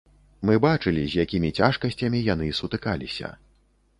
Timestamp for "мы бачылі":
0.49-1.03